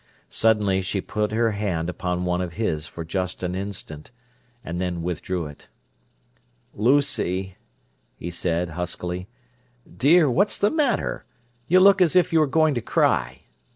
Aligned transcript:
Suddenly 0.31 0.81
she 0.81 0.99
put 0.99 1.31
her 1.31 1.51
hand 1.51 1.87
upon 1.87 2.25
one 2.25 2.41
of 2.41 2.53
his 2.53 2.87
for 2.87 3.05
just 3.05 3.43
an 3.43 3.53
instant, 3.53 4.09
and 4.65 4.81
then 4.81 5.03
withdrew 5.03 5.45
it. 5.45 5.67
"Lucy!" 6.73 7.55
he 8.15 8.31
said 8.31 8.69
huskily. 8.69 9.27
"Dear, 9.85 10.27
what's 10.27 10.57
the 10.57 10.71
matter? 10.71 11.25
You 11.67 11.81
look 11.81 12.01
as 12.01 12.15
if 12.15 12.33
you 12.33 12.39
were 12.39 12.47
going 12.47 12.73
to 12.73 12.81
cry. 12.81 13.41